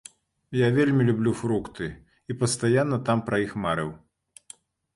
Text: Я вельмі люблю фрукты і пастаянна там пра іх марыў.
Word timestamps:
Я 0.59 0.69
вельмі 0.77 1.05
люблю 1.09 1.33
фрукты 1.41 1.91
і 2.33 2.37
пастаянна 2.41 3.01
там 3.11 3.25
пра 3.31 3.43
іх 3.47 3.55
марыў. 3.67 3.89